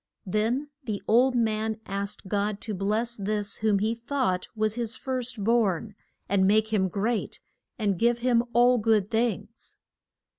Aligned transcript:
Then 0.25 0.71
the 0.83 1.03
old 1.07 1.35
man 1.35 1.79
asked 1.85 2.27
God 2.27 2.59
to 2.61 2.73
bless 2.73 3.15
this 3.15 3.57
whom 3.57 3.77
he 3.77 3.93
thought 3.93 4.47
was 4.55 4.73
his 4.73 4.95
first 4.95 5.43
born, 5.43 5.93
and 6.27 6.47
make 6.47 6.69
him 6.73 6.87
great, 6.89 7.39
and 7.77 7.99
give 7.99 8.17
him 8.17 8.43
all 8.51 8.79
good 8.79 9.11
things. 9.11 9.77